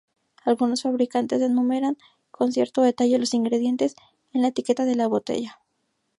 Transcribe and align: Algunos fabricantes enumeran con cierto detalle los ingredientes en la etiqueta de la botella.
Algunos 0.45 0.81
fabricantes 0.81 1.43
enumeran 1.43 1.95
con 2.31 2.51
cierto 2.51 2.81
detalle 2.81 3.19
los 3.19 3.35
ingredientes 3.35 3.95
en 4.33 4.41
la 4.41 4.47
etiqueta 4.47 4.83
de 4.85 4.95
la 4.95 5.05
botella. 5.07 5.59